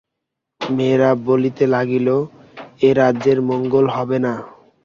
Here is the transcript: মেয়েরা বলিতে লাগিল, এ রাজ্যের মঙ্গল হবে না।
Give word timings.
মেয়েরা 0.61 1.09
বলিতে 1.27 1.63
লাগিল, 1.67 2.07
এ 2.81 2.89
রাজ্যের 2.93 3.39
মঙ্গল 3.49 3.85
হবে 3.89 4.17
না। 4.25 4.33